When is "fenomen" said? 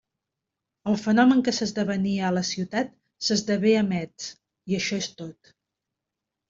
1.01-1.43